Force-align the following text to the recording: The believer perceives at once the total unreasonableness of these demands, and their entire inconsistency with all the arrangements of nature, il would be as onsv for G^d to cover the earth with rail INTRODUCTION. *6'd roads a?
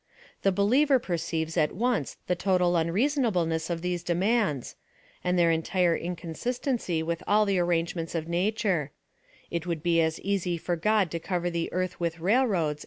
The 0.41 0.51
believer 0.51 0.97
perceives 0.97 1.55
at 1.57 1.73
once 1.73 2.17
the 2.25 2.33
total 2.35 2.75
unreasonableness 2.75 3.69
of 3.69 3.83
these 3.83 4.01
demands, 4.01 4.75
and 5.23 5.37
their 5.37 5.51
entire 5.51 5.95
inconsistency 5.95 7.03
with 7.03 7.21
all 7.27 7.45
the 7.45 7.59
arrangements 7.59 8.15
of 8.15 8.27
nature, 8.27 8.89
il 9.51 9.61
would 9.67 9.83
be 9.83 10.01
as 10.01 10.19
onsv 10.19 10.59
for 10.59 10.75
G^d 10.75 11.09
to 11.11 11.19
cover 11.19 11.51
the 11.51 11.71
earth 11.71 11.99
with 11.99 12.19
rail 12.19 12.41
INTRODUCTION. 12.41 12.51
*6'd 12.51 12.51
roads 12.69 12.79
a? 12.79 12.79